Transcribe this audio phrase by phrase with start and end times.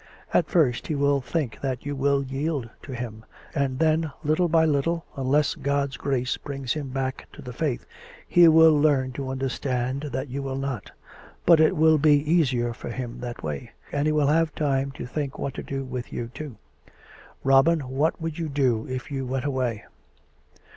[0.33, 4.65] At first he will think that you will yield to him; and then, little by
[4.65, 7.85] little (unless God's grace brings himself back to the Faith),
[8.27, 10.89] he will learn to understand that you will not.
[11.45, 15.05] But it will be easier for him that way; and he will have time to
[15.05, 16.55] think what to do with you, too....
[17.43, 19.85] Robin, what would you do if you went away?